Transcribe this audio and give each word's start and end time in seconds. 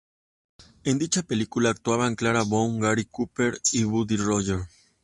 En 0.83 0.97
dicha 0.97 1.21
película 1.21 1.69
actuaban 1.69 2.15
Clara 2.15 2.41
Bow, 2.41 2.75
Gary 2.79 3.05
Cooper, 3.05 3.59
y 3.71 3.83
Buddy 3.83 4.17
Rogers. 4.17 4.67